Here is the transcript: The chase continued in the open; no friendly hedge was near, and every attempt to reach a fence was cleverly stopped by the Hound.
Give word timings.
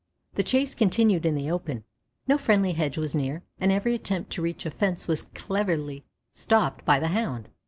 The 0.33 0.41
chase 0.41 0.73
continued 0.73 1.27
in 1.27 1.35
the 1.35 1.51
open; 1.51 1.83
no 2.27 2.39
friendly 2.39 2.71
hedge 2.73 2.97
was 2.97 3.13
near, 3.13 3.43
and 3.59 3.71
every 3.71 3.93
attempt 3.93 4.31
to 4.31 4.41
reach 4.41 4.65
a 4.65 4.71
fence 4.71 5.07
was 5.07 5.21
cleverly 5.35 6.03
stopped 6.33 6.83
by 6.85 6.99
the 6.99 7.09
Hound. 7.09 7.49